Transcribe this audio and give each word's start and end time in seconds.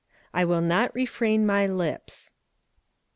"I 0.33 0.45
WILL 0.45 0.61
NOT 0.61 0.95
REFRAIN 0.95 1.45
MY 1.45 1.67
LIPS." 1.67 2.31